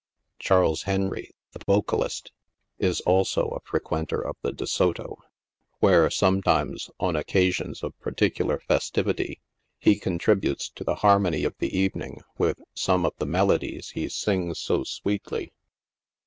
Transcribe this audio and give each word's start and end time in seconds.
Charles 0.39 0.81
Henry, 0.89 1.29
the 1.51 1.63
vocalist, 1.63 2.31
is 2.79 3.01
also 3.01 3.49
a 3.49 3.59
fre 3.59 3.77
quenter 3.77 4.19
of 4.19 4.35
the 4.41 4.51
De 4.51 4.65
Soto, 4.65 5.19
where, 5.77 6.09
sometimes, 6.09 6.89
on 6.99 7.15
occasions 7.15 7.83
of 7.83 7.93
particu 7.99 8.47
lar 8.47 8.59
festivity, 8.59 9.41
he 9.77 9.99
contributes 9.99 10.69
to 10.71 10.83
the 10.83 10.95
harmony 11.05 11.43
of 11.43 11.55
the 11.59 11.77
evening 11.77 12.21
with 12.39 12.59
some 12.73 13.05
of 13.05 13.13
the 13.19 13.27
melodies 13.27 13.89
he 13.91 14.09
sings 14.09 14.57
so 14.57 14.83
sweetly. 14.83 15.53